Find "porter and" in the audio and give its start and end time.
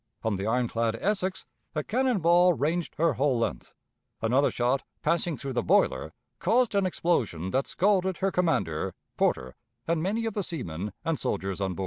9.15-10.01